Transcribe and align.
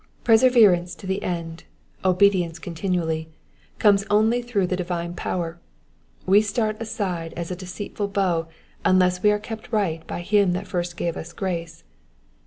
Perseverance 0.23 0.95
to 0.95 1.05
the 1.05 1.21
end, 1.21 1.65
obedience 2.03 2.57
continually, 2.57 3.29
comes 3.77 4.03
only 4.09 4.41
through 4.41 4.65
the 4.65 4.75
divine 4.75 5.13
power; 5.13 5.59
we 6.25 6.41
start 6.41 6.75
aside 6.81 7.35
as 7.37 7.51
a 7.51 7.55
deceitful 7.55 8.07
bow 8.07 8.47
unless 8.83 9.21
we 9.21 9.29
are 9.29 9.37
kept 9.37 9.71
right 9.71 10.01
by 10.07 10.21
him 10.21 10.53
that 10.53 10.65
first 10.65 10.97
gave 10.97 11.15
ue 11.15 11.23
grace. 11.35 11.83